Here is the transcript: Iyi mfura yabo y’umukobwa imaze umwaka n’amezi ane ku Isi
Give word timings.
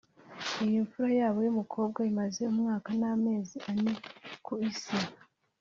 Iyi 0.65 0.77
mfura 0.85 1.09
yabo 1.21 1.39
y’umukobwa 1.45 1.99
imaze 2.11 2.39
umwaka 2.51 2.89
n’amezi 2.99 3.57
ane 3.71 3.93
ku 4.45 4.53
Isi 4.69 4.97